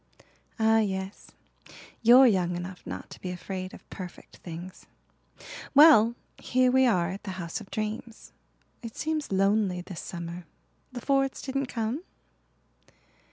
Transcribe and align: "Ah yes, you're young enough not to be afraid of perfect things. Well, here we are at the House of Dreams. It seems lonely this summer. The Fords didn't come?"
"Ah 0.57 0.79
yes, 0.79 1.27
you're 2.01 2.25
young 2.25 2.55
enough 2.55 2.81
not 2.87 3.11
to 3.11 3.21
be 3.21 3.29
afraid 3.29 3.71
of 3.71 3.87
perfect 3.91 4.37
things. 4.37 4.87
Well, 5.75 6.15
here 6.39 6.71
we 6.71 6.87
are 6.87 7.11
at 7.11 7.21
the 7.21 7.33
House 7.37 7.61
of 7.61 7.69
Dreams. 7.69 8.31
It 8.81 8.95
seems 8.97 9.31
lonely 9.31 9.81
this 9.81 10.01
summer. 10.01 10.47
The 10.91 11.01
Fords 11.01 11.39
didn't 11.43 11.67
come?" 11.67 12.01